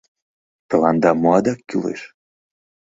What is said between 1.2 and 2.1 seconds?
мо адак кӱлеш?